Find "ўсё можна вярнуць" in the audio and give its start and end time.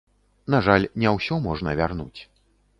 1.17-2.21